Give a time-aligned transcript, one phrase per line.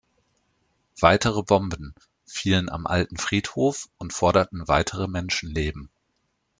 [0.99, 1.93] Weitere Bomben
[2.25, 5.91] fielen am Alten Friedhof und forderten weitere Menschenleben.